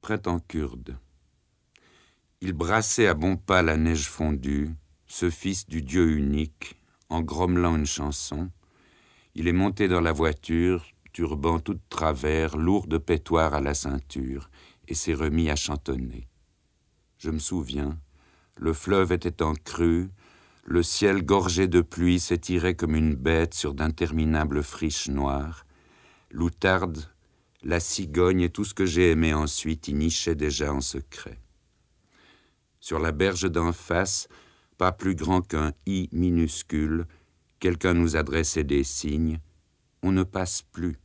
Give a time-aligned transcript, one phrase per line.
[0.00, 0.98] Printemps kurde.
[2.40, 4.70] Il brassait à bon pas la neige fondue,
[5.06, 6.80] ce fils du Dieu unique,
[7.10, 8.50] en grommelant une chanson.
[9.34, 14.50] Il est monté dans la voiture, turban tout de travers, lourde pétoire à la ceinture,
[14.88, 16.26] et s'est remis à chantonner.
[17.18, 17.98] Je me souviens,
[18.56, 20.08] le fleuve était en crue,
[20.64, 25.66] le ciel gorgé de pluie s'étirait comme une bête sur d'interminables friches noires.
[26.30, 27.04] L'outarde,
[27.62, 31.38] la cigogne et tout ce que j'ai aimé ensuite y nichaient déjà en secret.
[32.80, 34.28] Sur la berge d'en face,
[34.78, 37.06] pas plus grand qu'un i minuscule,
[37.58, 39.40] quelqu'un nous adressait des signes.
[40.02, 40.98] On ne passe plus.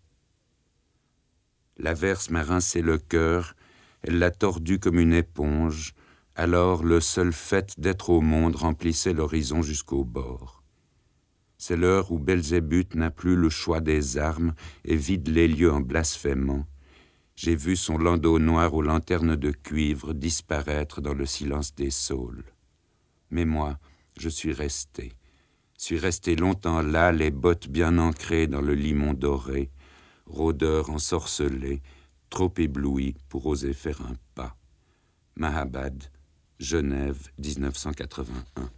[1.77, 3.55] L'averse m'a rincé le cœur,
[4.02, 5.94] elle l'a tordu comme une éponge,
[6.35, 10.65] alors le seul fait d'être au monde remplissait l'horizon jusqu'au bord.
[11.58, 15.80] C'est l'heure où Belzébuth n'a plus le choix des armes et vide les lieux en
[15.80, 16.66] blasphémant.
[17.36, 22.46] J'ai vu son landau noir aux lanternes de cuivre disparaître dans le silence des saules.
[23.29, 23.77] Mais moi,
[24.18, 25.13] je suis resté,
[25.77, 29.70] suis resté longtemps là, les bottes bien ancrées dans le limon doré,
[30.26, 31.82] rôdeur ensorcelé,
[32.29, 34.55] trop ébloui pour oser faire un pas.
[35.35, 36.04] Mahabad,
[36.60, 38.70] Genève 1981.